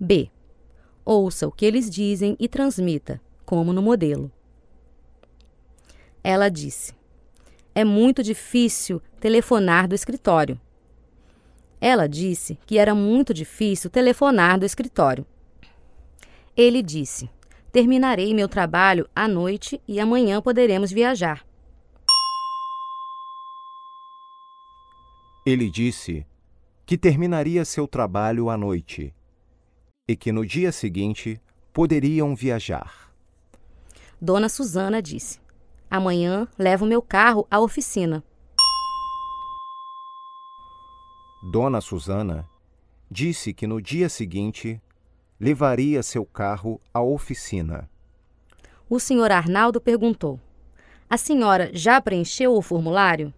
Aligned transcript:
B. 0.00 0.30
Ouça 1.04 1.46
o 1.46 1.52
que 1.52 1.66
eles 1.66 1.90
dizem 1.90 2.34
e 2.40 2.48
transmita, 2.48 3.20
como 3.44 3.70
no 3.70 3.82
modelo. 3.82 4.32
Ela 6.24 6.48
disse: 6.48 6.94
É 7.74 7.84
muito 7.84 8.22
difícil 8.22 9.02
telefonar 9.20 9.86
do 9.86 9.94
escritório. 9.94 10.58
Ela 11.78 12.06
disse 12.06 12.58
que 12.66 12.78
era 12.78 12.94
muito 12.94 13.34
difícil 13.34 13.90
telefonar 13.90 14.58
do 14.58 14.64
escritório. 14.64 15.26
Ele 16.56 16.82
disse: 16.82 17.28
Terminarei 17.70 18.32
meu 18.32 18.48
trabalho 18.48 19.06
à 19.14 19.28
noite 19.28 19.82
e 19.86 20.00
amanhã 20.00 20.40
poderemos 20.40 20.90
viajar. 20.90 21.44
Ele 25.44 25.70
disse 25.70 26.26
que 26.86 26.96
terminaria 26.96 27.64
seu 27.64 27.86
trabalho 27.86 28.50
à 28.50 28.56
noite 28.56 29.14
e 30.10 30.16
que 30.16 30.32
no 30.32 30.44
dia 30.44 30.72
seguinte 30.72 31.40
poderiam 31.72 32.34
viajar. 32.34 33.12
Dona 34.20 34.48
Susana 34.48 35.00
disse: 35.00 35.38
Amanhã 35.88 36.48
levo 36.58 36.84
meu 36.84 37.00
carro 37.00 37.46
à 37.48 37.60
oficina. 37.60 38.20
Dona 41.52 41.80
Susana 41.80 42.44
disse 43.08 43.54
que 43.54 43.68
no 43.68 43.80
dia 43.80 44.08
seguinte 44.08 44.82
levaria 45.38 46.02
seu 46.02 46.26
carro 46.26 46.80
à 46.92 47.00
oficina. 47.00 47.88
O 48.88 48.98
senhor 48.98 49.30
Arnaldo 49.30 49.80
perguntou: 49.80 50.40
A 51.08 51.16
senhora 51.16 51.70
já 51.72 52.00
preencheu 52.00 52.56
o 52.56 52.60
formulário? 52.60 53.32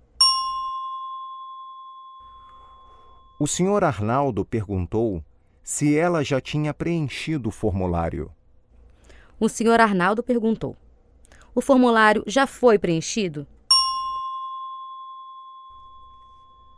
O 3.39 3.47
senhor 3.47 3.85
Arnaldo 3.85 4.43
perguntou 4.43 5.23
se 5.63 5.97
ela 5.97 6.25
já 6.25 6.41
tinha 6.41 6.75
preenchido 6.75 7.49
o 7.49 7.53
formulário. 7.53 8.31
O 9.39 9.49
senhor 9.49 9.81
Arnaldo 9.81 10.23
perguntou: 10.23 10.77
O 11.55 11.61
formulário 11.61 12.23
já 12.27 12.47
foi 12.47 12.79
preenchido? 12.79 13.47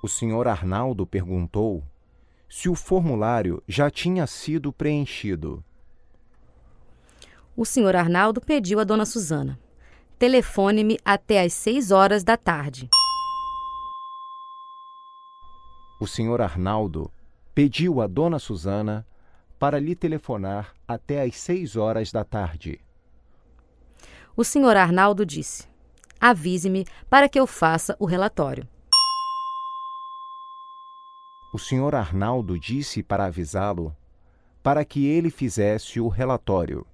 O 0.03 0.09
senhor 0.09 0.47
Arnaldo 0.47 1.07
perguntou 1.07 1.83
se 2.49 2.69
o 2.69 2.75
formulário 2.75 3.63
já 3.67 3.91
tinha 3.91 4.27
sido 4.27 4.73
preenchido. 4.73 5.65
O 7.57 7.65
senhor 7.65 7.97
Arnaldo 7.97 8.41
pediu 8.41 8.81
a 8.81 8.85
dona 8.85 9.07
Susana: 9.07 9.59
Telefone-me 10.19 10.99
até 11.05 11.43
às 11.43 11.53
seis 11.55 11.91
horas 11.91 12.23
da 12.23 12.37
tarde. 12.37 12.89
O 16.01 16.07
senhor 16.07 16.41
Arnaldo 16.43 17.11
pediu 17.55 18.01
a 18.01 18.07
dona 18.07 18.39
Susana 18.39 19.07
para 19.59 19.79
lhe 19.79 19.95
telefonar 19.95 20.75
até 20.87 21.23
às 21.23 21.37
seis 21.37 21.77
horas 21.77 22.11
da 22.11 22.25
tarde. 22.25 22.81
O 24.37 24.43
senhor 24.43 24.77
Arnaldo 24.77 25.25
disse: 25.25 25.69
Avise-me 26.21 26.85
para 27.09 27.29
que 27.29 27.39
eu 27.39 27.47
faça 27.47 27.97
o 28.01 28.05
relatório. 28.05 28.67
O 31.53 31.59
senhor 31.59 31.95
Arnaldo 31.95 32.59
disse 32.59 33.01
para 33.01 33.27
avisá-lo 33.27 33.95
para 34.61 34.85
que 34.85 35.07
ele 35.07 35.31
fizesse 35.31 36.01
o 36.01 36.09
relatório. 36.09 36.85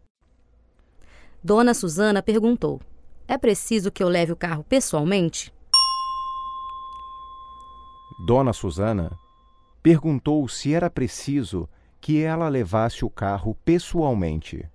Dona 1.43 1.73
Susana 1.73 2.23
perguntou: 2.23 2.79
É 3.27 3.39
preciso 3.39 3.91
que 3.91 4.03
eu 4.03 4.09
leve 4.09 4.33
o 4.33 4.37
carro 4.37 4.63
pessoalmente? 4.65 5.51
Dona 8.27 8.53
Susana 8.53 9.11
perguntou 9.83 10.47
se 10.49 10.75
era 10.75 10.91
preciso 10.91 11.69
que 12.01 12.21
ela 12.23 12.49
levasse 12.49 13.05
o 13.05 13.11
carro 13.11 13.57
pessoalmente. 13.65 14.69